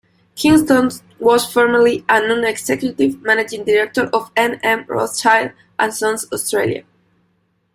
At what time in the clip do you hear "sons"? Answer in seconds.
5.93-6.25